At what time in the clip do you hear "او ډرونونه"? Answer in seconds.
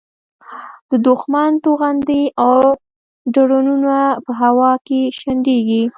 2.45-3.97